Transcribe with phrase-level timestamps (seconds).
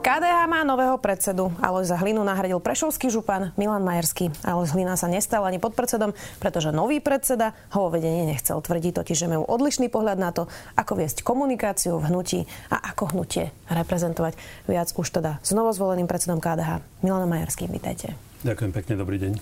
[0.00, 1.52] KDH má nového predsedu.
[1.60, 4.32] Alojza Hlinu nahradil prešovský župan Milan Majerský.
[4.48, 8.64] Alojz Hlina sa nestal ani podpredsedom, pretože nový predseda ho vo vedení nechcel.
[8.64, 12.40] Tvrdí totiž, že majú odlišný pohľad na to, ako viesť komunikáciu v hnutí
[12.72, 14.40] a ako hnutie reprezentovať.
[14.64, 16.80] Viac už teda s novozvoleným predsedom KDH.
[17.04, 18.16] Milan Majerský, vítajte.
[18.40, 19.32] Ďakujem pekne, dobrý deň.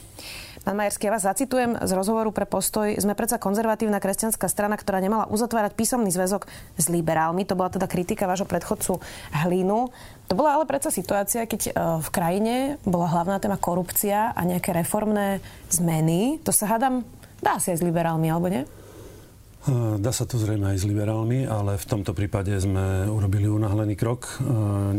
[0.67, 2.91] Pán Majerský, ja vás zacitujem z rozhovoru pre postoj.
[2.99, 7.47] Sme predsa konzervatívna kresťanská strana, ktorá nemala uzatvárať písomný zväzok s liberálmi.
[7.47, 8.99] To bola teda kritika vášho predchodcu
[9.33, 9.95] Hlínu.
[10.29, 11.73] To bola ale predsa situácia, keď e,
[12.05, 15.41] v krajine bola hlavná téma korupcia a nejaké reformné
[15.73, 16.37] zmeny.
[16.45, 17.01] To sa hádam,
[17.41, 18.69] dá si aj s liberálmi, alebo nie?
[18.69, 23.97] E, dá sa to zrejme aj s liberálmi, ale v tomto prípade sme urobili unáhlený
[23.97, 24.29] krok.
[24.29, 24.45] E,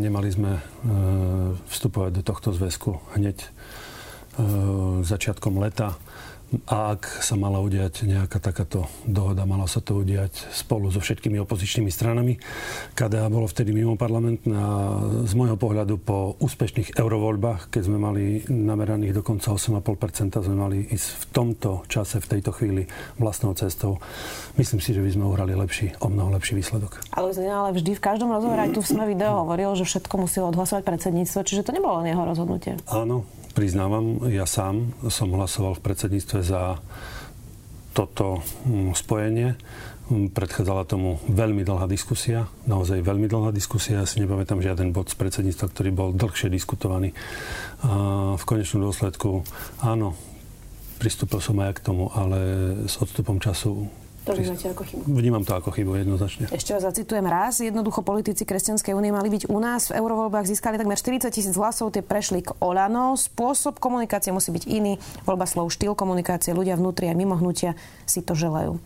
[0.02, 0.58] nemali sme
[1.70, 3.46] vstupovať do tohto zväzku hneď
[5.04, 6.00] začiatkom leta.
[6.70, 11.42] A ak sa mala udiať nejaká takáto dohoda, mala sa to udiať spolu so všetkými
[11.42, 12.38] opozičnými stranami.
[12.94, 14.70] KDH bolo vtedy mimo parlamentné a
[15.26, 21.08] z môjho pohľadu po úspešných eurovoľbách, keď sme mali nameraných dokonca 8,5%, sme mali ísť
[21.10, 22.86] v tomto čase, v tejto chvíli
[23.18, 23.98] vlastnou cestou.
[24.58, 27.02] Myslím si, že by sme uhrali lepší, o mnoho lepší výsledok.
[27.14, 30.52] Ale, ale vždy v každom rozhovore aj tu v sme video hovoril, že všetko muselo
[30.52, 32.76] odhlasovať predsedníctvo, čiže to nebolo len jeho rozhodnutie.
[32.90, 36.80] Áno, priznávam, ja sám som hlasoval v predsedníctve za
[37.94, 39.58] toto mm, spojenie.
[40.10, 44.02] Mm, predchádzala tomu veľmi dlhá diskusia, naozaj veľmi dlhá diskusia.
[44.02, 47.14] Ja si nepamätám žiaden bod z predsedníctva, ktorý bol dlhšie diskutovaný.
[47.86, 49.46] A v konečnom dôsledku,
[49.84, 50.18] áno,
[50.98, 52.40] pristúpil som aj k tomu, ale
[52.86, 53.88] s odstupom času
[54.26, 55.02] to vnímate ako chybu?
[55.08, 56.46] Vnímam to ako chybu jednoznačne.
[56.52, 57.64] Ešte vás zacitujem raz.
[57.64, 61.96] Jednoducho politici Kresťanskej únie mali byť u nás v eurovoľbách, získali takmer 40 tisíc hlasov,
[61.96, 63.16] tie prešli k Olano.
[63.16, 65.00] Spôsob komunikácie musí byť iný.
[65.24, 68.78] Voľba slov, štýl komunikácie, ľudia vnútri a mimo hnutia si to želajú.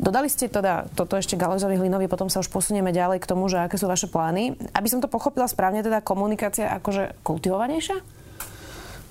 [0.00, 3.60] Dodali ste teda toto ešte Galezovi Hlinovi, potom sa už posunieme ďalej k tomu, že
[3.60, 4.56] aké sú vaše plány.
[4.72, 8.19] Aby som to pochopila správne, teda komunikácia akože kultivovanejšia?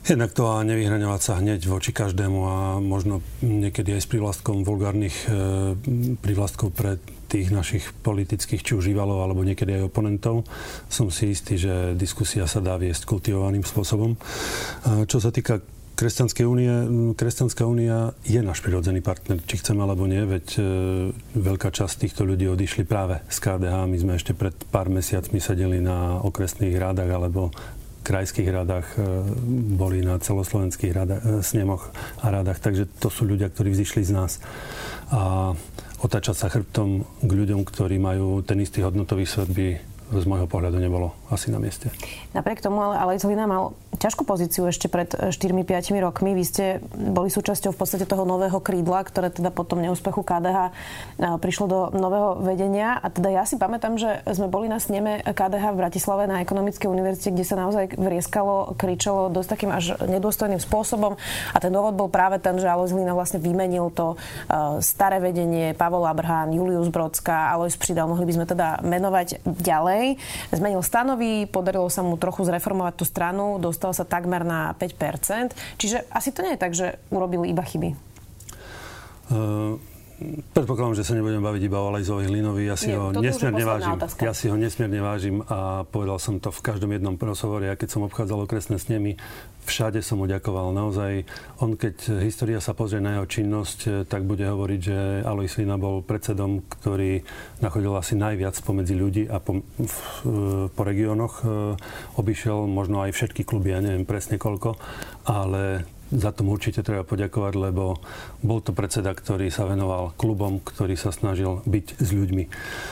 [0.08, 5.16] Jednak to a nevyhraňovať sa hneď voči každému a možno niekedy aj s privlastkom vulgárnych
[5.28, 5.76] e,
[6.24, 6.98] privlastkov pre
[7.30, 10.48] tých našich politických či už rivalov alebo niekedy aj oponentov.
[10.90, 14.16] Som si istý, že diskusia sa dá viesť kultivovaným spôsobom.
[14.16, 14.18] E,
[15.06, 15.62] čo sa týka
[16.00, 16.72] Kresťanskej únie,
[17.20, 20.62] Kresťanská únia je náš prirodzený partner, či chceme alebo nie, veď e,
[21.36, 23.76] veľká časť týchto ľudí odišli práve z KDH.
[23.84, 27.52] My sme ešte pred pár mesiacmi sedeli na okresných rádach alebo
[28.10, 29.06] krajských radách, e,
[29.78, 31.94] boli na celoslovenských radách, e, snemoch
[32.26, 32.58] a radách.
[32.58, 34.42] Takže to sú ľudia, ktorí vzýšli z nás.
[35.14, 35.54] A
[36.02, 40.82] otáčať sa chrbtom k ľuďom, ktorí majú ten istý hodnotový svet, by z môjho pohľadu
[40.82, 41.94] nebolo asi na mieste.
[42.34, 46.34] Napriek tomu ale Alej Zlina mal ťažkú pozíciu ešte pred 4-5 rokmi.
[46.34, 50.72] Vy ste boli súčasťou v podstate toho nového krídla, ktoré teda potom neúspechu KDH e,
[51.38, 52.98] prišlo do nového vedenia.
[52.98, 56.90] A teda ja si pamätám, že sme boli na sneme KDH v Bratislave na Ekonomickej
[56.90, 61.22] univerzite, kde sa naozaj vrieskalo, kričalo dosť takým až nedôstojným spôsobom.
[61.54, 65.78] A ten dôvod bol práve ten, že Aloj Zlina vlastne vymenil to uh, staré vedenie,
[65.78, 70.16] Pavol Abrhán, Julius Brodská, Aloj Pridal, mohli by sme teda menovať ďalej ďalej.
[70.56, 75.52] Zmenil stanovy, podarilo sa mu trochu zreformovať tú stranu, dostal sa takmer na 5%.
[75.76, 78.00] Čiže asi to nie je tak, že urobil iba chyby.
[79.30, 79.78] Uh...
[80.52, 82.68] Predpokladám, že sa nebudem baviť iba o Alejzovi Hlinovi.
[82.68, 83.96] Ja si Nie, ho nesmierne vážim.
[83.96, 84.22] Otázka.
[84.28, 87.64] Ja si ho nesmierne vážim a povedal som to v každom jednom rozhovore.
[87.64, 89.16] Ja keď som obchádzal okresné snemy,
[89.64, 90.76] všade som mu ďakoval.
[90.76, 91.24] Naozaj,
[91.64, 96.04] on keď história sa pozrie na jeho činnosť, tak bude hovoriť, že Alojz Hlina bol
[96.04, 97.24] predsedom, ktorý
[97.64, 99.96] nachodil asi najviac pomedzi ľudí a po, v,
[100.68, 101.48] po regiónoch.
[102.20, 104.76] Obišiel možno aj všetky kluby, ja neviem presne koľko,
[105.24, 108.02] ale za to určite treba poďakovať, lebo
[108.42, 112.44] bol to predseda, ktorý sa venoval klubom, ktorý sa snažil byť s ľuďmi.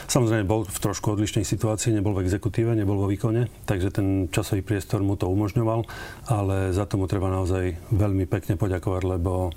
[0.06, 4.62] Samozrejme, bol v trošku odlišnej situácii, nebol v exekutíve, nebol vo výkone, takže ten časový
[4.62, 5.82] priestor mu to umožňoval,
[6.30, 9.50] ale za tomu treba naozaj veľmi pekne poďakovať, lebo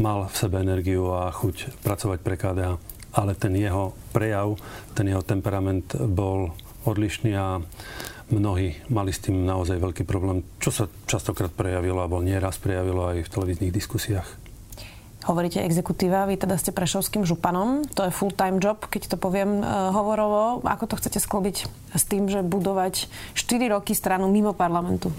[0.00, 2.70] mal v sebe energiu a chuť pracovať pre KDH.
[3.12, 4.56] Ale ten jeho prejav,
[4.96, 6.56] ten jeho temperament bol
[6.88, 7.60] odlišný a
[8.32, 13.28] mnohí mali s tým naozaj veľký problém, čo sa častokrát prejavilo, alebo nieraz prejavilo aj
[13.28, 14.28] v televíznych diskusiách.
[15.22, 19.94] Hovoríte exekutíva, vy teda ste prešovským županom, to je full-time job, keď to poviem uh,
[19.94, 20.58] hovorovo.
[20.66, 21.56] Ako to chcete sklobiť
[21.94, 23.06] s tým, že budovať
[23.38, 25.14] 4 roky stranu mimo parlamentu?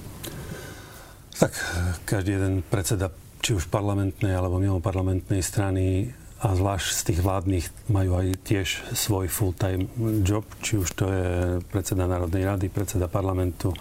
[1.40, 1.56] Tak
[2.04, 6.12] každý jeden predseda, či už parlamentnej alebo mimo parlamentnej strany
[6.44, 9.88] a zvlášť z tých vládnych majú aj tiež svoj full-time
[10.28, 11.28] job, či už to je
[11.72, 13.78] predseda Národnej rady, predseda parlamentu, e,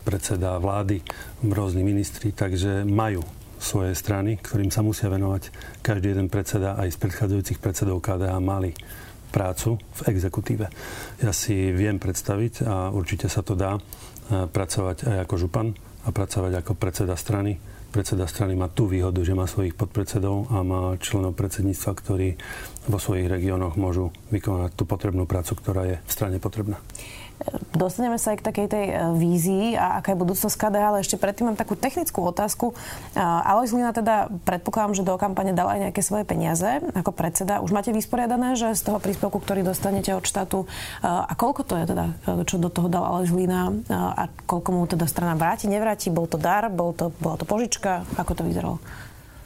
[0.00, 1.04] predseda vlády,
[1.44, 3.20] rôzni ministri, takže majú
[3.60, 5.52] svoje strany, ktorým sa musia venovať.
[5.84, 8.72] Každý jeden predseda aj z predchádzajúcich predsedov KDH mali
[9.28, 10.66] prácu v exekutíve.
[11.20, 13.80] Ja si viem predstaviť a určite sa to dá e,
[14.48, 17.60] pracovať aj ako župan a pracovať ako predseda strany
[17.90, 22.28] predseda strany má tú výhodu, že má svojich podpredsedov a má členov predsedníctva, ktorí
[22.86, 26.78] vo svojich regiónoch môžu vykonať tú potrebnú prácu, ktorá je v strane potrebná.
[27.70, 31.16] Dostaneme sa aj k takej tej e, vízii a aká je budúcnosť KDH, ale ešte
[31.16, 32.76] predtým mám takú technickú otázku.
[32.76, 37.64] E, Alois Lina teda predpokladám, že do kampane dal aj nejaké svoje peniaze ako predseda.
[37.64, 41.74] Už máte vysporiadané, že z toho príspevku, ktorý dostanete od štátu, e, a koľko to
[41.80, 42.06] je teda,
[42.44, 46.12] čo do toho dal Alois Lina a koľko mu teda strana vráti, nevráti?
[46.12, 48.04] Bol to dar, bol to, bola to požička?
[48.20, 48.76] Ako to vyzeralo?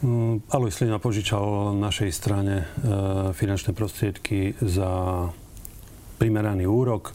[0.03, 2.67] Mm, Alois Lina požičal našej strane
[3.37, 5.31] finančné prostriedky za
[6.19, 7.15] primeraný úrok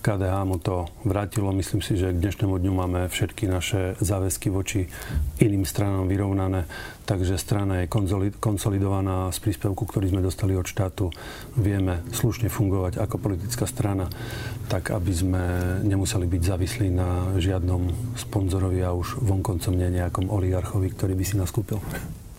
[0.00, 1.52] KDH mu to vrátilo.
[1.52, 4.88] Myslím si, že k dnešnému dňu máme všetky naše záväzky voči
[5.36, 6.64] iným stranám vyrovnané,
[7.04, 7.92] takže strana je
[8.40, 11.12] konsolidovaná z príspevku, ktorý sme dostali od štátu.
[11.52, 14.08] Vieme slušne fungovať ako politická strana,
[14.72, 15.42] tak aby sme
[15.84, 21.36] nemuseli byť závislí na žiadnom sponzorovi a už vonkoncom nie nejakom oligarchovi, ktorý by si
[21.36, 21.76] nás kúpil.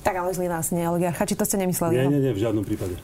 [0.02, 1.94] Tak ale zlý nás nie oligarcha, či to ste nemysleli?
[1.94, 2.98] Nie, nie, nie, v žiadnom prípade.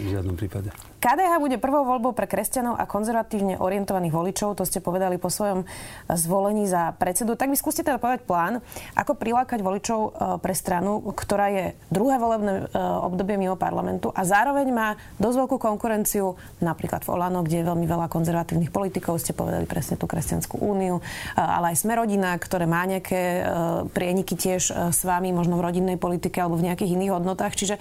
[0.00, 0.91] V žiadnom prípade.
[1.02, 5.66] KDH bude prvou voľbou pre kresťanov a konzervatívne orientovaných voličov, to ste povedali po svojom
[6.06, 7.34] zvolení za predsedu.
[7.34, 8.62] Tak by skúste teda povedať plán,
[8.94, 14.22] ako prilákať voličov e, pre stranu, ktorá je druhé volebné e, obdobie mimo parlamentu a
[14.22, 14.88] zároveň má
[15.18, 19.98] dosť veľkú konkurenciu napríklad v Olano, kde je veľmi veľa konzervatívnych politikov, ste povedali presne
[19.98, 21.02] tú kresťanskú úniu,
[21.34, 23.42] ale aj sme rodina, ktoré má nejaké
[23.90, 27.58] prieniky tiež s vami, možno v rodinnej politike alebo v nejakých iných hodnotách.
[27.58, 27.74] Čiže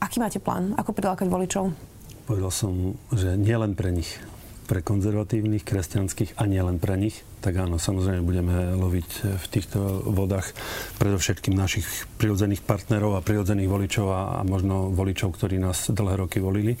[0.00, 0.72] aký máte plán?
[0.80, 1.85] Ako prilákať voličov?
[2.26, 4.18] Povedal som, že nielen pre nich,
[4.66, 9.78] pre konzervatívnych, kresťanských a nielen pre nich, tak áno, samozrejme budeme loviť v týchto
[10.10, 10.50] vodách
[10.98, 11.86] predovšetkým našich
[12.18, 16.74] prirodzených partnerov a prirodzených voličov a, a možno voličov, ktorí nás dlhé roky volili.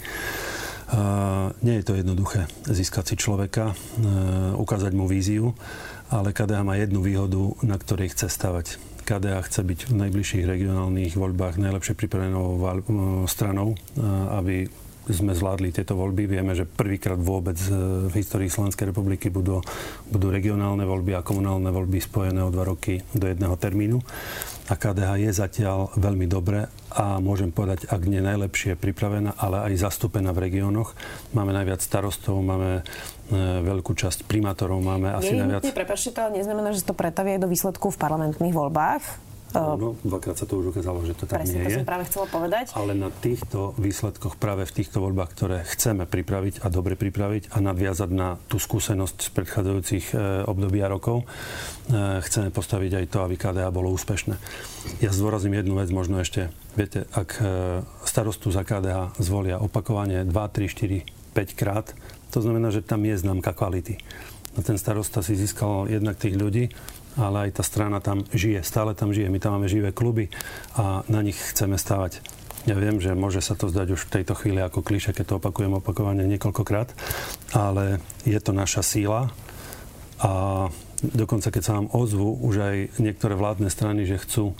[0.86, 5.54] Uh, nie je to jednoduché získať si človeka, uh, ukázať mu víziu,
[6.10, 8.82] ale KDH má jednu výhodu, na ktorej chce stavať.
[9.06, 12.58] KDH chce byť v najbližších regionálnych voľbách najlepšie pripravenou
[13.30, 13.78] stranou,
[14.34, 14.66] aby
[15.10, 16.26] sme zvládli tieto voľby.
[16.26, 17.70] Vieme, že prvýkrát vôbec e,
[18.10, 19.62] v histórii Slovenskej republiky budú,
[20.10, 23.98] budú regionálne voľby a komunálne voľby spojené o dva roky do jedného termínu.
[24.66, 29.86] A KDH je zatiaľ veľmi dobre a môžem povedať, ak nie najlepšie pripravená, ale aj
[29.86, 30.98] zastúpená v regiónoch.
[31.30, 32.82] Máme najviac starostov, máme e,
[33.62, 35.62] veľkú časť primátorov, máme asi je najviac...
[35.70, 39.25] Prepačte, to ale neznamená, že to pretavie aj do výsledku v parlamentných voľbách?
[39.56, 41.76] Áno, dvakrát sa to už ukázalo, že to tak Presne, nie to je.
[41.80, 42.64] som práve chcela povedať.
[42.76, 47.58] Ale na týchto výsledkoch, práve v týchto voľbách, ktoré chceme pripraviť a dobre pripraviť a
[47.64, 50.14] nadviazať na tú skúsenosť z predchádzajúcich e,
[50.44, 54.36] období a rokov, e, chceme postaviť aj to, aby KDA bolo úspešné.
[55.00, 57.44] Ja zdôrazním jednu vec, možno ešte, viete, ak e,
[58.04, 61.96] starostu za KDA zvolia opakovanie 2, 3, 4, 5 krát,
[62.28, 63.96] to znamená, že tam je známka kvality.
[64.56, 66.72] A ten starosta si získal jednak tých ľudí,
[67.16, 69.32] ale aj tá strana tam žije, stále tam žije.
[69.32, 70.28] My tam máme živé kluby
[70.76, 72.20] a na nich chceme stávať.
[72.66, 75.38] Ja viem, že môže sa to zdať už v tejto chvíli ako kliše, keď to
[75.38, 76.92] opakujem opakovane niekoľkokrát,
[77.54, 79.30] ale je to naša síla
[80.18, 80.32] a
[81.00, 84.58] dokonca keď sa nám ozvu už aj niektoré vládne strany, že chcú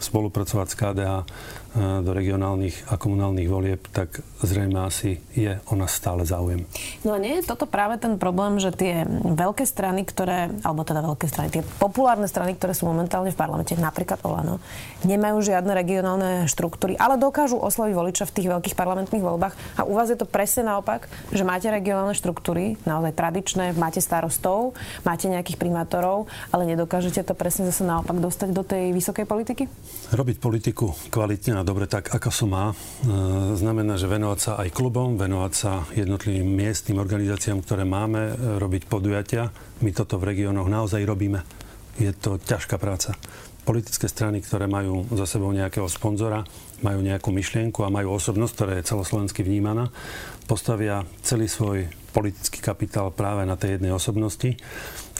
[0.00, 1.12] spolupracovať s KDH
[1.76, 6.68] do regionálnych a komunálnych volieb, tak zrejme asi je o nás stále záujem.
[7.00, 11.00] No a nie je toto práve ten problém, že tie veľké strany, ktoré, alebo teda
[11.00, 14.60] veľké strany, tie populárne strany, ktoré sú momentálne v parlamente, napríklad Olano,
[15.08, 19.80] nemajú žiadne regionálne štruktúry, ale dokážu osloviť voliča v tých veľkých parlamentných voľbách.
[19.80, 24.76] A u vás je to presne naopak, že máte regionálne štruktúry, naozaj tradičné, máte starostov,
[25.08, 29.64] máte nejakých primátorov, ale nedokážete to presne zase naopak dostať do tej vysokej politiky?
[30.12, 32.66] Robiť politiku kvalitne dobre tak, ako som má.
[32.70, 32.74] E,
[33.58, 38.86] znamená, že venovať sa aj klubom, venovať sa jednotlivým miestnym organizáciám, ktoré máme, e, robiť
[38.86, 39.50] podujatia.
[39.82, 41.42] My toto v regiónoch naozaj robíme.
[41.98, 43.18] Je to ťažká práca.
[43.62, 46.42] Politické strany, ktoré majú za sebou nejakého sponzora,
[46.82, 49.94] majú nejakú myšlienku a majú osobnosť, ktorá je celoslovensky vnímaná,
[50.50, 54.58] postavia celý svoj politický kapitál práve na tej jednej osobnosti.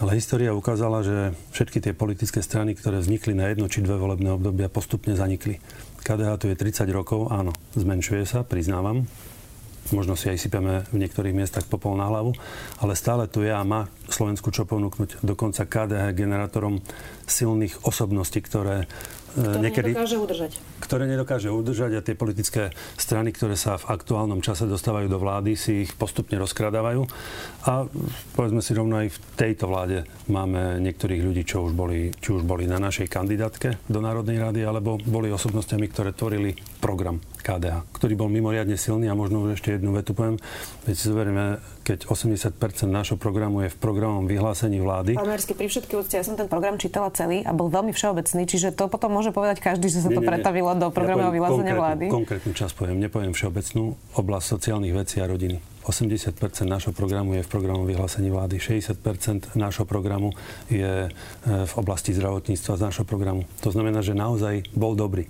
[0.02, 4.34] Ale história ukázala, že všetky tie politické strany, ktoré vznikli na jedno či dve volebné
[4.34, 5.62] obdobia, postupne zanikli.
[6.02, 9.06] KDH tu je 30 rokov, áno, zmenšuje sa, priznávam.
[9.90, 12.34] Možno si aj sypeme v niektorých miestach popol na hlavu,
[12.78, 15.26] ale stále tu je a má Slovensku čo ponúknuť.
[15.26, 16.78] Dokonca KDH generátorom
[17.26, 18.86] silných osobností, ktoré
[19.32, 19.90] ktoré niekedy...
[19.92, 20.52] nedokáže udržať.
[20.82, 22.62] Ktoré nedokáže udržať a tie politické
[23.00, 27.08] strany, ktoré sa v aktuálnom čase dostávajú do vlády, si ich postupne rozkradávajú.
[27.68, 27.86] A
[28.36, 32.42] povedzme si rovno aj v tejto vláde máme niektorých ľudí, čo už boli, či už
[32.44, 38.14] boli na našej kandidátke do Národnej rady, alebo boli osobnostiami, ktoré tvorili program KDH, ktorý
[38.14, 40.38] bol mimoriadne silný a možno už ešte jednu vetu poviem.
[40.86, 42.54] Veď si zoberieme, keď 80%
[42.86, 45.18] nášho programu je v programovom vyhlásení vlády.
[45.18, 48.42] Pán Mersky, pri všetky úcte, ja som ten program čítala celý a bol veľmi všeobecný,
[48.46, 51.36] čiže to potom môže povedať každý, že sa nie, to nie, pretavilo do programového ja
[51.38, 52.04] vyhlásenia vlády.
[52.10, 55.62] Konkrétnu časť poviem, nepoviem všeobecnú, oblasť sociálnych vecí a rodiny.
[55.86, 56.34] 80%
[56.66, 60.34] nášho programu je v programu vyhlásení vlády, 60% nášho programu
[60.66, 61.10] je e,
[61.46, 63.46] v oblasti zdravotníctva z nášho programu.
[63.62, 65.26] To znamená, že naozaj bol dobrý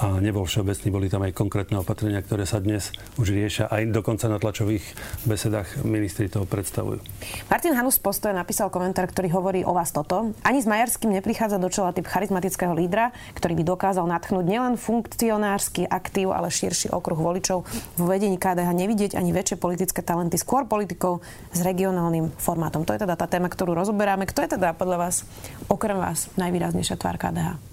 [0.00, 2.88] a nebol všeobecný, boli tam aj konkrétne opatrenia, ktoré sa dnes
[3.20, 3.68] už riešia.
[3.68, 4.80] Aj dokonca na tlačových
[5.28, 7.04] besedách ministri toho predstavujú.
[7.52, 10.32] Martin Hanus z Postoje napísal komentár, ktorý hovorí o vás toto.
[10.40, 15.84] Ani s Majerským neprichádza do čela typ charizmatického lídra, ktorý by dokázal natchnúť nielen funkcionársky
[15.84, 17.68] aktív, ale širší okruh voličov.
[18.00, 21.20] Vo vedení KDH nevidieť ani väčšie politické talenty, skôr politikov
[21.52, 22.88] s regionálnym formátom.
[22.88, 24.24] To je teda tá téma, ktorú rozoberáme.
[24.24, 25.28] Kto je teda podľa vás,
[25.68, 27.69] okrem vás, najvýraznejšia tvár KDH?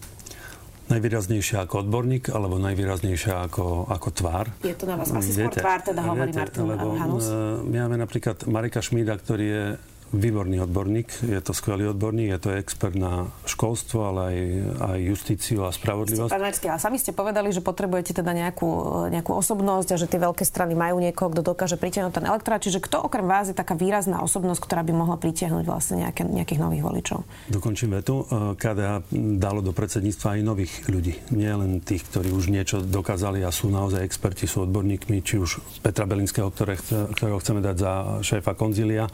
[0.88, 4.46] Najvýraznejšia ako odborník, alebo najvýraznejšia ako, ako tvár.
[4.64, 7.28] Je to na vás asi skôr tvár, teda hovorí viete, Martin lebo, Hanus?
[7.28, 7.36] E,
[7.68, 9.66] my máme napríklad Marika Šmída, ktorý je
[10.12, 14.38] výborný odborník, je to skvelý odborník, je to expert na školstvo, ale aj,
[14.80, 16.32] aj justíciu a spravodlivosť.
[16.32, 18.68] Pán Marsky, ale sami ste povedali, že potrebujete teda nejakú,
[19.10, 22.62] nejakú osobnosť a že tie veľké strany majú niekoho, kto dokáže pritiahnuť ten elektorát.
[22.62, 26.60] Čiže kto okrem vás je taká výrazná osobnosť, ktorá by mohla pritiahnuť vlastne nejaké, nejakých
[26.60, 27.20] nových voličov?
[27.48, 28.28] Dokončím vetu.
[28.28, 29.08] E, KDH
[29.40, 31.16] dalo do predsedníctva aj nových ľudí.
[31.32, 35.82] Nie len tých, ktorí už niečo dokázali a sú naozaj experti, sú odborníkmi, či už
[35.82, 36.76] Petra Belinského, ktoré,
[37.16, 37.94] ktorého chceme dať za
[38.26, 39.08] šéfa konzília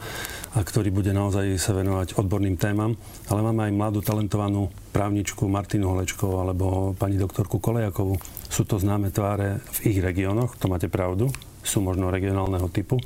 [0.54, 2.92] a ktorý ktorý bude naozaj sa venovať odborným témam,
[3.32, 8.20] ale máme aj mladú talentovanú právničku Martinu Holečkovú alebo pani doktorku Kolejakovú.
[8.52, 11.32] Sú to známe tváre v ich regiónoch, to máte pravdu,
[11.64, 13.00] sú možno regionálneho typu,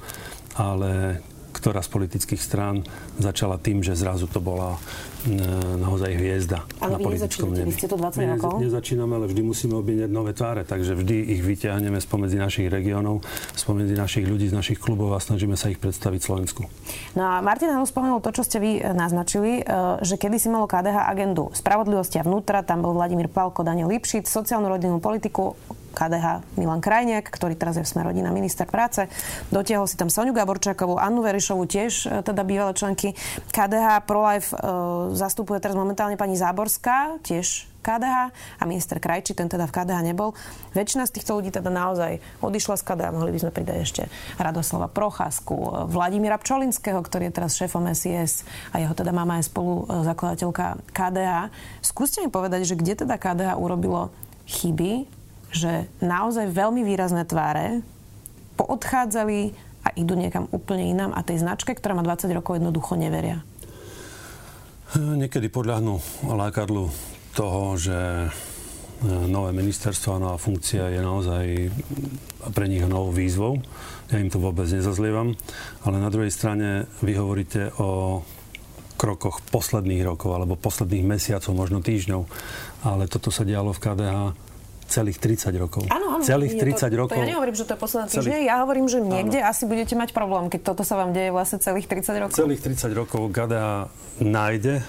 [0.58, 1.23] ale
[1.59, 2.87] ktorá z politických strán
[3.19, 4.79] začala tým, že zrazu to bola
[5.27, 5.35] e,
[5.79, 7.69] naozaj hviezda ale na politickom nebi.
[7.69, 8.50] Vy ste to 20 rokov?
[8.59, 13.27] My nezačíname, ale vždy musíme obíňať nové tváre, takže vždy ich vyťahneme spomedzi našich regiónov,
[13.59, 16.65] spomedzi našich ľudí z našich klubov a snažíme sa ich predstaviť Slovensku.
[17.19, 19.62] No a Martin Hanus spomenul to, čo ste vy e, naznačili, e,
[20.07, 24.31] že kedy si malo KDH agendu spravodlivosti a vnútra, tam bol Vladimír Palko, Daniel Lipšic,
[24.31, 25.59] sociálnu rodinnú politiku,
[25.92, 29.09] KDH Milan Krajniak, ktorý teraz je v Sme rodina minister práce.
[29.50, 33.16] Dotiahol si tam Soniu Gaborčákovú, Annu Verišovu, tiež e, teda bývalé členky
[33.50, 34.07] KDH.
[34.07, 34.57] ProLife e,
[35.16, 40.37] zastupuje teraz momentálne pani Záborská, tiež KDH a minister Krajči, ten teda v KDH nebol.
[40.76, 43.09] Väčšina z týchto ľudí teda naozaj odišla z KDH.
[43.14, 44.02] Mohli by sme pridať ešte
[44.37, 49.49] Radoslava Procházku, e, Vladimíra Pčolinského, ktorý je teraz šéfom SIS a jeho teda mama je
[49.49, 51.50] spolu zakladateľka KDH.
[51.83, 54.12] Skúste mi povedať, že kde teda KDH urobilo
[54.49, 55.18] chyby
[55.52, 57.81] že naozaj veľmi výrazné tváre
[58.59, 59.55] poodchádzali
[59.87, 63.40] a idú niekam úplne inám a tej značke, ktorá má 20 rokov, jednoducho neveria.
[64.97, 66.88] Niekedy podľahnú lákadlu
[67.37, 68.28] toho, že e,
[69.28, 71.45] nové ministerstvo a nová funkcia je naozaj
[72.57, 73.61] pre nich novou výzvou.
[74.09, 75.37] Ja im to vôbec nezazlievam.
[75.85, 78.21] Ale na druhej strane vy hovoríte o
[78.99, 82.25] krokoch posledných rokov alebo posledných mesiacov, možno týždňov.
[82.83, 84.48] Ale toto sa dialo v KDH
[84.88, 85.85] celých 30 rokov.
[85.92, 86.25] Áno, áno.
[86.25, 87.14] Celých 30 to, rokov.
[87.14, 88.37] To ja nehovorím, že to je posledné týždne.
[88.42, 89.52] Ja hovorím, že niekde áno.
[89.52, 92.37] asi budete mať problém, keď toto sa vám deje vlastne celých 30 rokov.
[92.40, 93.92] Celých 30 rokov GADA
[94.25, 94.80] nájde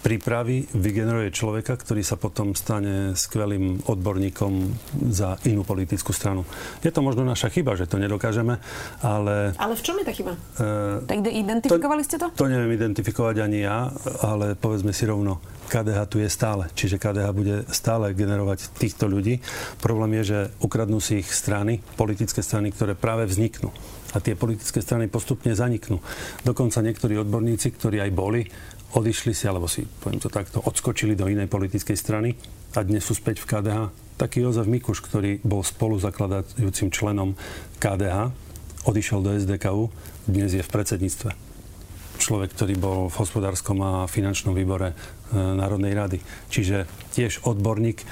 [0.00, 4.52] pripraví, vygeneruje človeka, ktorý sa potom stane skvelým odborníkom
[5.12, 6.48] za inú politickú stranu.
[6.80, 8.56] Je to možno naša chyba, že to nedokážeme,
[9.04, 9.52] ale...
[9.60, 10.32] Ale v čom je tá chyba?
[10.56, 12.26] Uh, tak identifikovali to, ste to?
[12.32, 13.92] To neviem identifikovať ani ja,
[14.24, 15.38] ale povedzme si rovno,
[15.70, 16.66] KDH tu je stále.
[16.74, 19.38] Čiže KDH bude stále generovať týchto ľudí.
[19.78, 23.70] Problém je, že ukradnú si ich strany, politické strany, ktoré práve vzniknú.
[24.10, 26.02] A tie politické strany postupne zaniknú.
[26.42, 28.42] Dokonca niektorí odborníci, ktorí aj boli,
[28.94, 32.34] odišli si, alebo si, poviem to takto, odskočili do inej politickej strany
[32.74, 33.78] a dnes sú späť v KDH.
[34.18, 37.38] Taký Jozef Mikuš, ktorý bol spoluzakladajúcim členom
[37.80, 38.34] KDH,
[38.84, 39.88] odišiel do SDKU,
[40.28, 41.30] dnes je v predsedníctve.
[42.20, 44.94] Človek, ktorý bol v hospodárskom a finančnom výbore e,
[45.40, 46.18] Národnej rady.
[46.52, 46.84] Čiže
[47.16, 48.04] tiež odborník,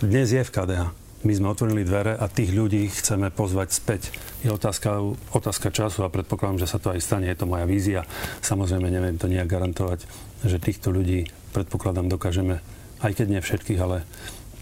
[0.00, 4.02] dnes je v KDH my sme otvorili dvere a tých ľudí chceme pozvať späť.
[4.42, 4.98] Je otázka,
[5.30, 7.30] otázka času a predpokladám, že sa to aj stane.
[7.30, 8.02] Je to moja vízia.
[8.42, 10.04] Samozrejme, neviem to nejak garantovať,
[10.42, 12.58] že týchto ľudí, predpokladám, dokážeme,
[13.02, 14.02] aj keď nie všetkých, ale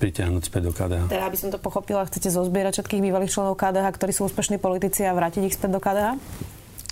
[0.00, 1.02] pritiahnuť späť do KDH.
[1.12, 5.04] Teda, aby som to pochopila, chcete zozbierať všetkých bývalých členov KDH, ktorí sú úspešní politici
[5.04, 6.16] a vrátiť ich späť do KDH?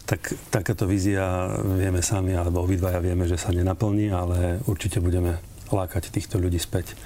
[0.09, 6.09] Tak takáto vízia vieme sami, alebo obidvaja vieme, že sa nenaplní, ale určite budeme lákať
[6.09, 6.97] týchto ľudí späť.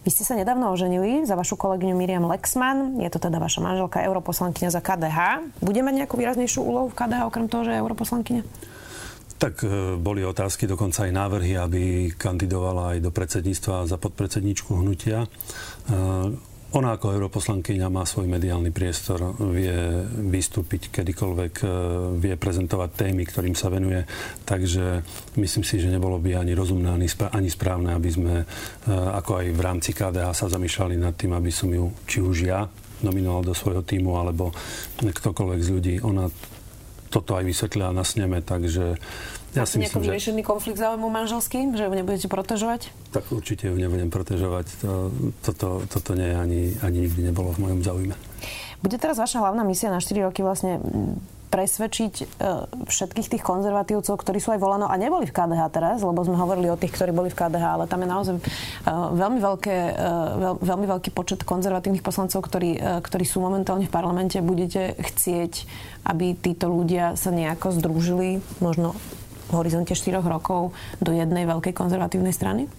[0.00, 2.96] Vy ste sa nedávno oženili za vašu kolegyňu Miriam Lexman.
[3.04, 5.18] Je to teda vaša manželka, europoslankyňa za KDH.
[5.60, 8.42] Bude mať nejakú výraznejšiu úlohu v KDH, okrem toho, že je europoslankyňa?
[9.36, 11.82] Tak e, boli otázky, dokonca aj návrhy, aby
[12.16, 15.28] kandidovala aj do predsedníctva za podpredsedničku hnutia.
[16.70, 21.66] Ona ako europoslankyňa má svoj mediálny priestor, vie vystúpiť kedykoľvek, e,
[22.22, 24.06] vie prezentovať témy, ktorým sa venuje.
[24.46, 25.02] Takže
[25.34, 26.94] myslím si, že nebolo by ani rozumné,
[27.34, 28.44] ani správne, aby sme e,
[28.86, 32.70] ako aj v rámci KDH sa zamýšľali nad tým, aby som ju, či už ja,
[33.02, 34.54] nominoval do svojho týmu, alebo
[35.02, 35.94] ktokoľvek z ľudí.
[36.06, 36.30] Ona
[37.10, 38.94] toto aj vysvetlila na sneme, takže
[39.54, 40.08] ja si myslím, že...
[40.14, 42.94] vyriešený konflikt záujmu manželským, že ju nebudete protežovať?
[43.10, 44.66] Tak určite ju nebudem protežovať.
[44.86, 45.10] To,
[45.42, 48.14] toto, toto nie, ani, ani nikdy nebolo v mojom záujme.
[48.80, 50.80] Bude teraz vaša hlavná misia na 4 roky vlastne
[51.50, 52.24] presvedčiť e,
[52.86, 56.70] všetkých tých konzervatívcov, ktorí sú aj volano a neboli v KDH teraz, lebo sme hovorili
[56.70, 58.42] o tých, ktorí boli v KDH, ale tam je naozaj e,
[59.18, 59.92] veľmi, veľké, e,
[60.38, 64.38] veľ, veľmi veľký počet konzervatívnych poslancov, ktorí, ktorí sú momentálne v parlamente.
[64.38, 65.66] Budete chcieť,
[66.06, 68.94] aby títo ľudia sa nejako združili, možno
[69.50, 70.70] v horizonte 4 rokov
[71.02, 72.70] do jednej veľkej konzervatívnej strany?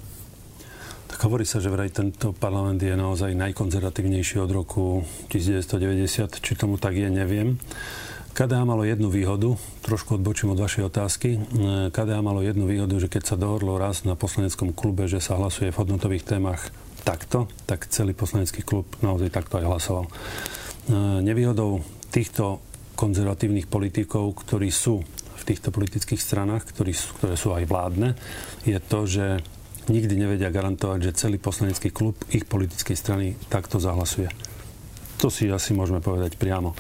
[1.12, 6.40] Tak hovorí sa, že vraj tento parlament je naozaj najkonzervatívnejší od roku 1990.
[6.40, 7.60] Či tomu tak je, neviem.
[8.32, 11.36] KDA malo jednu výhodu, trošku odbočím od vašej otázky.
[11.92, 15.68] KDA malo jednu výhodu, že keď sa dohodlo raz na poslaneckom klube, že sa hlasuje
[15.68, 16.72] v hodnotových témach
[17.04, 20.06] takto, tak celý poslanecký klub naozaj takto aj hlasoval.
[21.28, 22.64] Nevýhodou týchto
[22.96, 25.04] konzervatívnych politikov, ktorí sú
[25.42, 28.14] v týchto politických stranách, ktorí, ktoré sú aj vládne,
[28.62, 29.26] je to, že
[29.90, 34.30] nikdy nevedia garantovať, že celý poslanecký klub ich politickej strany takto zahlasuje.
[35.18, 36.78] To si asi môžeme povedať priamo.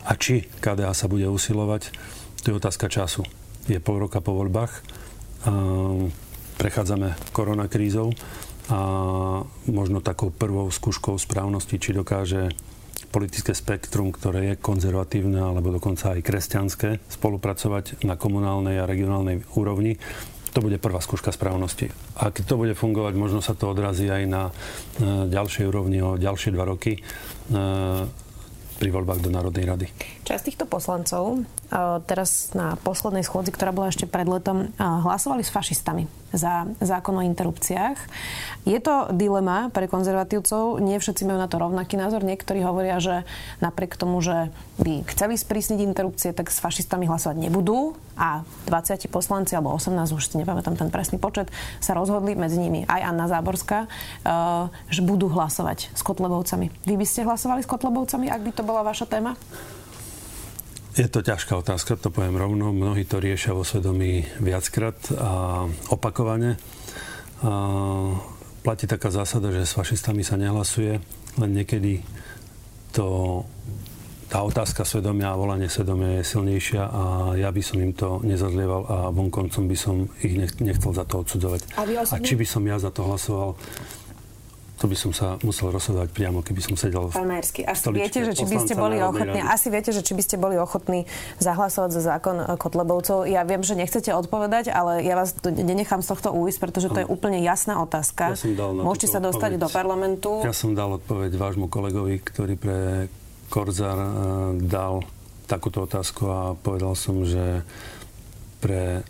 [0.00, 1.92] A či KDA sa bude usilovať,
[2.40, 3.28] to je otázka času.
[3.68, 4.72] Je pol roka po voľbách,
[6.56, 8.16] prechádzame koronakrízou
[8.72, 8.80] a
[9.68, 12.52] možno takou prvou skúškou správnosti, či dokáže
[13.08, 19.96] politické spektrum, ktoré je konzervatívne alebo dokonca aj kresťanské, spolupracovať na komunálnej a regionálnej úrovni.
[20.50, 21.88] To bude prvá skúška správnosti.
[22.18, 24.50] A keď to bude fungovať, možno sa to odrazí aj na
[25.30, 26.98] ďalšej úrovni o ďalšie dva roky
[28.80, 29.86] pri voľbách do Národnej rady.
[30.30, 31.42] Časť týchto poslancov
[32.06, 37.26] teraz na poslednej schôdzi, ktorá bola ešte pred letom, hlasovali s fašistami za zákon o
[37.26, 37.98] interrupciách.
[38.62, 40.78] Je to dilema pre konzervatívcov.
[40.78, 42.22] Nie všetci majú na to rovnaký názor.
[42.22, 43.26] Niektorí hovoria, že
[43.58, 47.98] napriek tomu, že by chceli sprísniť interrupcie, tak s fašistami hlasovať nebudú.
[48.14, 51.50] A 20 poslanci, alebo 18, už si nepamätám ten presný počet,
[51.82, 53.88] sa rozhodli, medzi nimi aj Anna Záborská, e,
[54.94, 56.70] že budú hlasovať s Kotlebovcami.
[56.86, 59.34] Vy by ste hlasovali s Kotlebovcami, ak by to bola vaša téma?
[60.98, 62.74] Je to ťažká otázka, to poviem rovno.
[62.74, 66.58] Mnohí to riešia vo svedomí viackrát a opakovane.
[67.46, 67.52] A
[68.66, 70.98] platí taká zásada, že s fašistami sa nehlasuje,
[71.38, 72.02] len niekedy
[72.90, 73.06] to,
[74.26, 77.02] tá otázka svedomia a volanie svedomia je silnejšia a
[77.38, 81.60] ja by som im to nezazlieval a vonkoncom by som ich nechcel za to odsudzovať.
[81.78, 83.54] A, a či by som ja za to hlasoval,
[84.80, 88.24] to by som sa musel rozhodovať priamo, keby som sedel v Pán Majersky, asi viete,
[88.24, 91.04] že či by ste boli ochotní, asi viete, že či by ste boli ochotní
[91.36, 93.28] zahlasovať za zákon Kotlebovcov.
[93.28, 97.06] Ja viem, že nechcete odpovedať, ale ja vás nenechám z tohto újsť, pretože to je
[97.06, 98.32] úplne jasná otázka.
[98.32, 99.64] Ja som dal Môžete sa dostať odpoveď.
[99.64, 100.30] do parlamentu.
[100.40, 102.78] Ja som dal odpoveď vášmu kolegovi, ktorý pre
[103.52, 104.10] Korzar uh,
[104.56, 105.04] dal
[105.44, 107.66] takúto otázku a povedal som, že
[108.64, 109.04] pre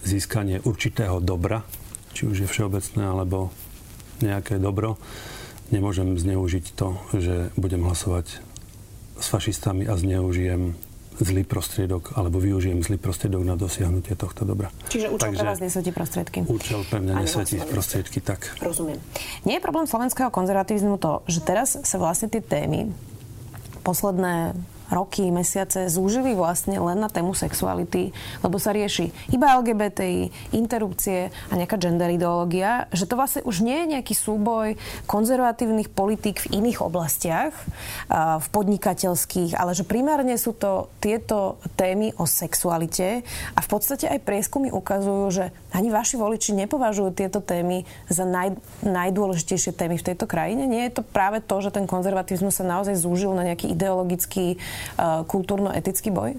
[0.00, 1.66] získanie určitého dobra,
[2.16, 3.52] či už je všeobecné alebo
[4.20, 4.96] nejaké dobro,
[5.74, 8.40] nemôžem zneužiť to, že budem hlasovať
[9.20, 10.74] s fašistami a zneužijem
[11.20, 14.72] zlý prostriedok, alebo využijem zlý prostriedok na dosiahnutie tohto dobra.
[14.88, 16.38] Čiže účel Takže pre vás nesvetí prostriedky?
[16.48, 18.56] Účel pre mňa nesvetí prostriedky, tak.
[18.64, 18.96] Rozumiem.
[19.44, 22.88] Nie je problém slovenského konzervativizmu to, že teraz sa vlastne tie témy
[23.84, 24.56] posledné
[24.90, 28.10] roky, mesiace zúžili vlastne len na tému sexuality,
[28.42, 33.86] lebo sa rieši iba LGBTI, interrupcie a nejaká gender ideológia, že to vlastne už nie
[33.86, 34.74] je nejaký súboj
[35.06, 37.54] konzervatívnych politík v iných oblastiach,
[38.10, 43.22] v podnikateľských, ale že primárne sú to tieto témy o sexualite
[43.54, 48.58] a v podstate aj prieskumy ukazujú, že ani vaši voliči nepovažujú tieto témy za naj,
[48.82, 50.66] najdôležitejšie témy v tejto krajine.
[50.66, 54.58] Nie je to práve to, že ten konzervativizmus sa naozaj zúžil na nejaký ideologický
[55.26, 56.36] kultúrno-etický boj?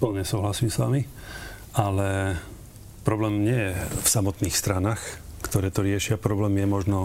[0.00, 1.04] Plne súhlasím s vami,
[1.76, 2.38] ale
[3.04, 5.00] problém nie je v samotných stranách,
[5.44, 6.20] ktoré to riešia.
[6.20, 6.98] Problém je možno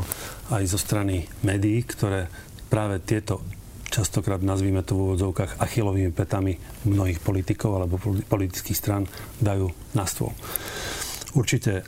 [0.51, 2.27] aj zo strany médií, ktoré
[2.67, 3.41] práve tieto
[3.87, 7.95] častokrát nazvíme to v úvodzovkách achilovými petami mnohých politikov alebo
[8.27, 9.07] politických stran
[9.39, 10.35] dajú na stôl.
[11.31, 11.87] Určite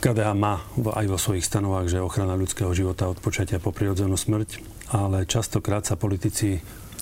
[0.00, 4.58] KDH má aj vo svojich stanovách, že ochrana ľudského života od počatia po prirodzenú smrť,
[4.96, 6.58] ale častokrát sa politici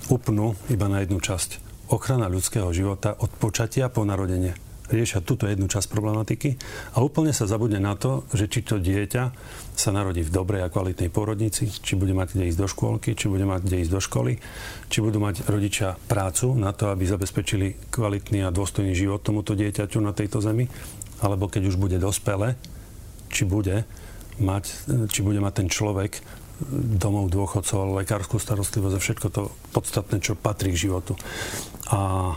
[0.09, 1.61] upnú iba na jednu časť.
[1.91, 4.55] Ochrana ľudského života od počatia po narodenie
[4.91, 6.59] riešia túto jednu časť problematiky
[6.95, 9.23] a úplne sa zabudne na to, že či to dieťa
[9.73, 13.31] sa narodí v dobrej a kvalitnej pôrodnici, či bude mať kde ísť do škôlky, či
[13.31, 14.33] bude mať kde ísť do školy,
[14.91, 20.03] či budú mať rodičia prácu na to, aby zabezpečili kvalitný a dôstojný život tomuto dieťaťu
[20.03, 20.67] na tejto zemi,
[21.23, 22.59] alebo keď už bude dospelé,
[23.31, 23.87] či bude
[24.43, 24.63] mať,
[25.07, 26.19] či bude mať ten človek
[27.01, 29.41] domov dôchodcov, lekárskú starostlivosť a všetko to
[29.73, 31.17] podstatné, čo patrí k životu.
[31.89, 32.33] A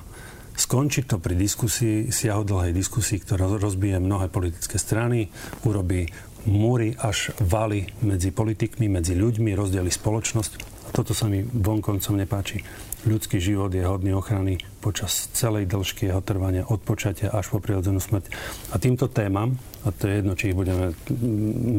[0.55, 5.27] Skončí to pri diskusii, siahodlhej diskusii, ktorá rozbije mnohé politické strany,
[5.67, 6.07] urobí
[6.49, 10.53] múry až valy medzi politikmi, medzi ľuďmi, rozdeli spoločnosť.
[10.85, 12.61] A toto sa mi vonkoncom nepáči.
[13.05, 18.01] Ľudský život je hodný ochrany počas celej dĺžky jeho trvania od počatia až po prirodzenú
[18.01, 18.33] smrť.
[18.73, 20.97] A týmto témam, a to je jedno, či ich budeme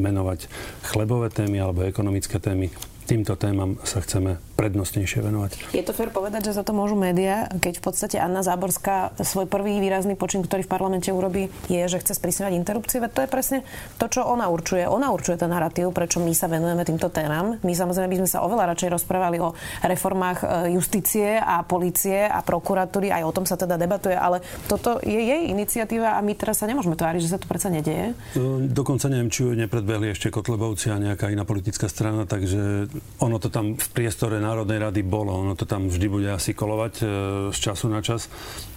[0.05, 0.45] menovať
[0.85, 2.69] chlebové témy alebo ekonomické témy,
[3.09, 5.75] týmto témam sa chceme prednostnejšie venovať.
[5.75, 9.45] Je to fér povedať, že za to môžu médiá, keď v podstate Anna Záborská svoj
[9.51, 13.03] prvý výrazný počin, ktorý v parlamente urobí, je, že chce sprísňovať interrupcie.
[13.03, 13.59] Veď to je presne
[13.99, 14.87] to, čo ona určuje.
[14.87, 17.59] Ona určuje ten narratív, prečo my sa venujeme týmto témam.
[17.61, 19.51] My samozrejme by sme sa oveľa radšej rozprávali o
[19.83, 20.47] reformách e,
[20.79, 24.39] justície a policie a prokuratúry, aj o tom sa teda debatuje, ale
[24.71, 28.15] toto je jej iniciatíva a my teraz sa nemôžeme tváriť, že sa to predsa nedieje.
[28.15, 32.87] E, dokonca neviem, či ju nepredbehli ešte Kotlebovci a nejaká iná politická strana, takže
[33.19, 36.93] ono to tam v priestore Národnej rady bolo, ono to tam vždy bude asi kolovať
[37.01, 37.05] e,
[37.49, 38.29] z času na čas.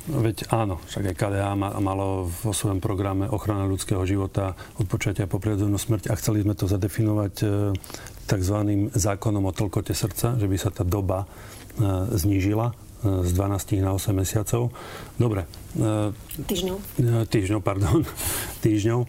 [0.09, 5.37] Veď áno, však aj KDA malo vo svojom programe ochrana ľudského života od počatia po
[5.37, 7.47] prirodzenú smrť a chceli sme to zadefinovať e,
[8.25, 8.57] tzv.
[8.97, 12.73] zákonom o tlkote srdca, že by sa tá doba e, znížila
[13.05, 14.73] e, z 12 na 8 mesiacov.
[15.21, 15.45] Dobre.
[15.77, 16.17] E,
[16.49, 16.77] týždňov.
[16.97, 18.01] E, týždňov, pardon.
[18.65, 19.05] týždňov.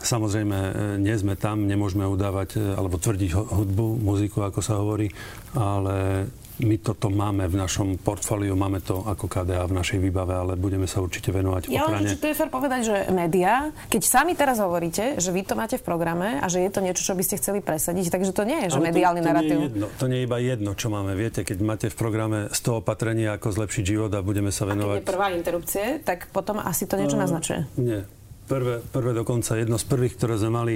[0.00, 5.12] Samozrejme, e, nie sme tam, nemôžeme udávať e, alebo tvrdiť hudbu, muziku, ako sa hovorí,
[5.52, 6.24] ale
[6.60, 10.84] my toto máme v našom portfóliu, máme to ako KDA v našej výbave, ale budeme
[10.84, 12.12] sa určite venovať ja ochrane.
[12.12, 15.80] Ja to je fér povedať, že médiá, keď sami teraz hovoríte, že vy to máte
[15.80, 18.68] v programe a že je to niečo, čo by ste chceli presadiť, takže to nie
[18.68, 19.56] je, že ale mediálny to, to narratív.
[19.56, 21.12] Nie je jedno, to nie je iba jedno, čo máme.
[21.16, 24.96] Viete, keď máte v programe 100 opatrení, ako zlepšiť život a budeme sa venovať...
[24.96, 27.64] A keď je prvá interrupcie, tak potom asi to niečo uh, naznačuje.
[27.80, 28.04] Nie,
[28.50, 30.74] prvé, prvé dokonca jedno z prvých, ktoré sme mali,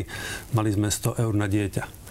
[0.55, 2.07] mali sme 100 eur na dieťa.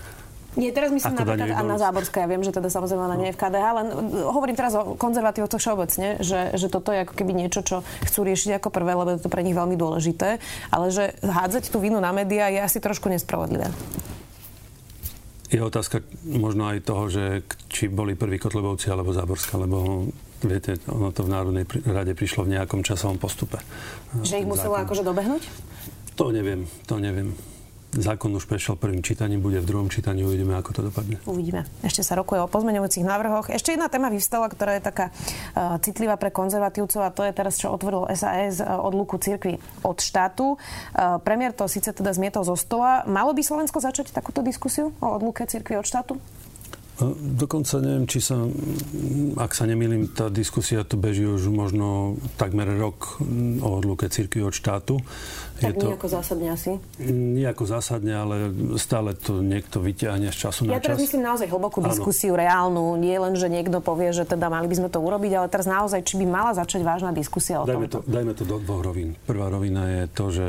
[0.54, 2.18] Nie, teraz myslím Ako napríklad Anna Záborská.
[2.26, 3.88] Ja viem, že teda samozrejme ona nie je v KDH, len
[4.22, 8.62] hovorím teraz o konzervatívcoch všeobecne, že, že toto je ako keby niečo, čo chcú riešiť
[8.62, 10.38] ako prvé, lebo je to pre nich veľmi dôležité,
[10.70, 13.74] ale že hádzať tú vinu na médiá je asi trošku nespravodlivé.
[15.50, 20.10] Je otázka možno aj toho, že či boli prví Kotlebovci alebo Záborská, lebo
[20.44, 23.64] Viete, ono to v Národnej rade prišlo v nejakom časovom postupe.
[24.20, 25.44] Že ich muselo akože dobehnúť?
[26.20, 27.32] To neviem, to neviem.
[27.94, 31.22] Zákon už prešiel prvým čítaním, bude v druhom čítaní, uvidíme, ako to dopadne.
[31.30, 31.62] Uvidíme.
[31.86, 33.54] Ešte sa rokuje o pozmeňujúcich návrhoch.
[33.54, 37.62] Ešte jedna téma vyvstala, ktorá je taká uh, citlivá pre konzervatívcov a to je teraz,
[37.62, 40.58] čo otvoril SAS uh, e, od luku cirkvi od štátu.
[40.58, 43.06] Uh, premiér to síce teda zmietol zo stola.
[43.06, 46.18] Malo by Slovensko začať takúto diskusiu o odluke cirkvi od štátu?
[47.12, 48.40] Dokonca neviem, či sa,
[49.36, 53.20] ak sa nemýlim, tá diskusia tu beží už možno takmer rok
[53.60, 55.02] o odluke cirkvi od štátu.
[55.64, 56.72] Tak je nejako to, zásadne asi?
[57.08, 58.36] Nejako zásadne, ale
[58.76, 60.84] stále to niekto vyťahne z času ja na čas.
[60.84, 62.44] Ja teraz myslím naozaj hlbokú diskusiu, ano.
[62.44, 62.86] reálnu.
[63.00, 66.04] Nie len, že niekto povie, že teda mali by sme to urobiť, ale teraz naozaj,
[66.04, 68.04] či by mala začať vážna diskusia o dajme tomto.
[68.04, 69.16] To, dajme to do dvoch rovín.
[69.24, 70.46] Prvá rovina je to, že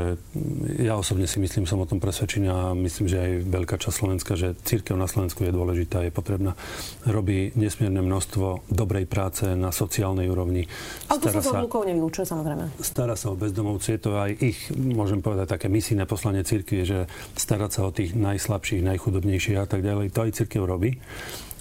[0.83, 4.35] ja osobne si myslím, som o tom presvedčený a myslím, že aj veľká časť Slovenska,
[4.35, 6.59] že církev na Slovensku je dôležitá, je potrebná.
[7.07, 10.67] Robí nesmierne množstvo dobrej práce na sociálnej úrovni.
[11.07, 12.75] Ale to sa od nevylúčuje, samozrejme.
[12.81, 14.59] Stará sa o bezdomovci, je to aj ich,
[15.05, 17.05] môžem povedať, také misijné poslanie cirkvi, že
[17.37, 20.09] starať sa o tých najslabších, najchudobnejších a tak ďalej.
[20.17, 20.97] To aj cirkev robí.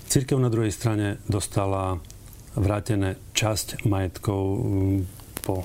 [0.08, 2.00] Cirkev na druhej strane dostala
[2.56, 4.98] vrátené časť majetkov mm,
[5.44, 5.60] po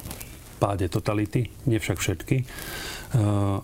[0.60, 2.44] páde totality, nie však všetky.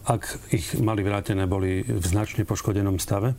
[0.07, 3.35] Ak ich mali vrátené, boli v značne poškodenom stave.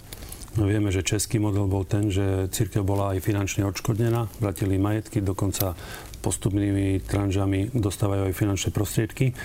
[0.60, 5.24] No vieme, že český model bol ten, že církev bola aj finančne odškodnená, vratili majetky,
[5.24, 5.72] dokonca
[6.20, 9.36] postupnými tranžami dostávajú aj finančné prostriedky.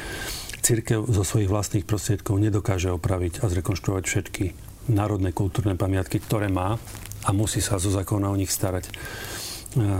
[0.62, 4.46] Církev zo svojich vlastných prostriedkov nedokáže opraviť a zrekonštruovať všetky
[4.94, 6.78] národné kultúrne pamiatky, ktoré má
[7.26, 8.90] a musí sa zo zákona o nich starať.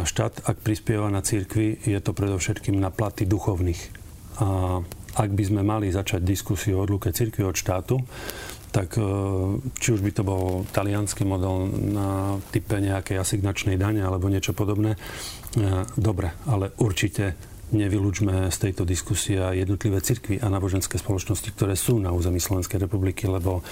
[0.04, 3.82] Štát, ak prispieva na církvi, je to predovšetkým na platy duchovných.
[4.42, 4.80] A
[5.16, 8.00] ak by sme mali začať diskusiu o odluke církvy od štátu,
[8.72, 9.04] tak e,
[9.76, 14.96] či už by to bol talianský model na type nejakej asignačnej dane alebo niečo podobné,
[14.96, 15.00] e,
[16.00, 17.36] dobre, ale určite
[17.72, 23.28] nevylúčme z tejto diskusie jednotlivé cirkvy a náboženské spoločnosti, ktoré sú na území Slovenskej republiky,
[23.28, 23.64] lebo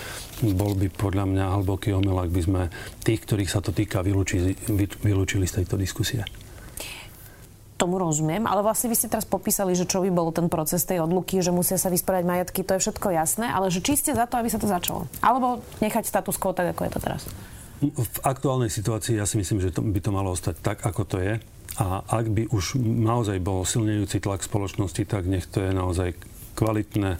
[0.55, 2.61] bol by podľa mňa hlboký omyl, ak by sme
[3.03, 4.55] tých, ktorých sa to týka, vylúčili,
[5.03, 6.23] vylúčili z tejto diskusie
[7.79, 10.99] tomu rozumiem, ale vlastne vy ste teraz popísali, že čo by bol ten proces tej
[10.99, 14.27] odluky, že musia sa vysporiadať majetky, to je všetko jasné, ale že či ste za
[14.27, 15.07] to, aby sa to začalo?
[15.23, 17.23] Alebo nechať status quo tak, ako je to teraz?
[17.79, 21.23] V aktuálnej situácii ja si myslím, že to by to malo ostať tak, ako to
[21.23, 21.39] je.
[21.79, 26.11] A ak by už naozaj bol silnejúci tlak spoločnosti, tak nech to je naozaj
[26.59, 27.17] kvalitné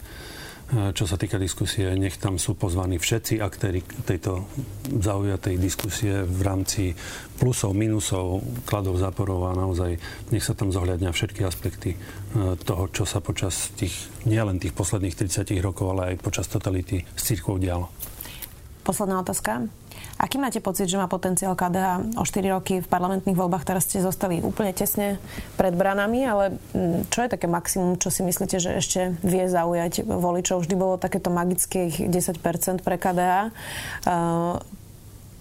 [0.70, 4.46] Eh, čo sa týka diskusie, nech tam sú pozvaní všetci aktéry tejto
[4.86, 6.94] zaujatej diskusie v rámci
[7.42, 9.98] plusov, minusov, kladov, záporov a naozaj
[10.30, 13.98] nech sa tam zohľadňa všetky aspekty eh, toho, čo sa počas tých,
[14.30, 17.90] nielen tých posledných 30 rokov, ale aj počas totality s církvou dialo.
[18.90, 19.70] Posledná otázka.
[20.18, 23.62] Aký máte pocit, že má potenciál KDH o 4 roky v parlamentných voľbách?
[23.62, 25.22] Teraz ste zostali úplne tesne
[25.62, 30.10] pred branami, ale mm, čo je také maximum, čo si myslíte, že ešte vie zaujať
[30.10, 30.66] voličov?
[30.66, 33.54] Vždy bolo takéto magických 10% pre KDH.
[34.10, 34.58] Uh,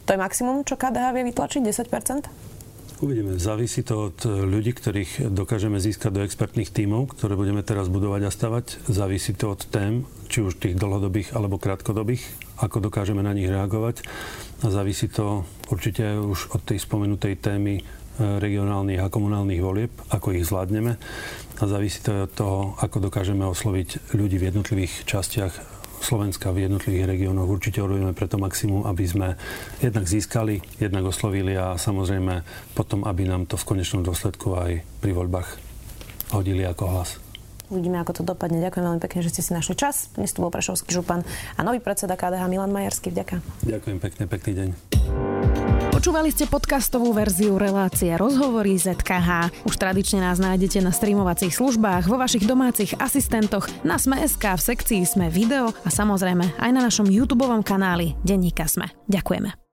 [0.05, 1.65] to je maximum, čo KDH vie vytlačiť?
[1.65, 3.01] 10%?
[3.01, 3.41] Uvidíme.
[3.41, 8.31] Závisí to od ľudí, ktorých dokážeme získať do expertných tímov, ktoré budeme teraz budovať a
[8.35, 8.85] stavať.
[8.93, 12.23] Závisí to od tém, či už tých dlhodobých alebo krátkodobých,
[12.61, 14.05] ako dokážeme na nich reagovať
[14.63, 17.83] a závisí to určite už od tej spomenutej témy e,
[18.39, 21.01] regionálnych a komunálnych volieb, ako ich zvládneme
[21.59, 27.11] a závisí to od toho, ako dokážeme osloviť ľudí v jednotlivých častiach Slovenska v jednotlivých
[27.11, 27.51] regiónoch.
[27.51, 29.29] Určite urobíme preto maximum, aby sme
[29.83, 32.47] jednak získali, jednak oslovili a samozrejme
[32.79, 35.49] potom, aby nám to v konečnom dôsledku aj pri voľbách
[36.33, 37.28] hodili ako hlas.
[37.69, 38.65] Uvidíme, ako to dopadne.
[38.65, 40.09] Ďakujem veľmi pekne, že ste si našli čas.
[40.17, 41.21] Dnes tu bol Prešovský župan
[41.57, 43.13] a nový predseda KDH Milan Majerský.
[43.13, 43.41] Ďakujem.
[43.69, 44.69] Ďakujem pekne, pekný deň.
[45.93, 49.51] Počúvali ste podcastovú verziu relácie Rozhovory ZKH.
[49.67, 55.03] Už tradične nás nájdete na streamovacích službách, vo vašich domácich asistentoch, na Sme.sk, v sekcii
[55.03, 58.89] Sme video a samozrejme aj na našom YouTube kanáli Denníka Sme.
[59.11, 59.68] Ďakujeme.